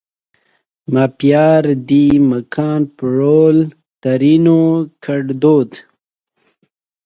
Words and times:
ما 0.91 1.03
پیار 1.19 1.63
دې 1.89 2.05
مکان 2.31 2.81
پرول؛ 2.97 3.57
ترينو 4.01 4.61
کړدود 5.03 5.71